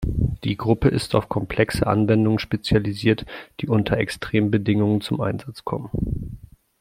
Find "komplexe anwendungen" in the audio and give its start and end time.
1.29-2.39